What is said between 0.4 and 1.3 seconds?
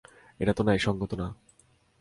এটা তো ন্যায়সঙ্গত না।